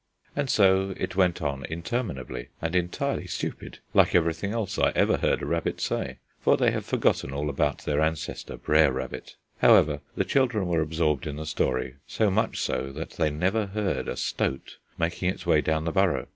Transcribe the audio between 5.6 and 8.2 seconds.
say, for they have forgotten all about their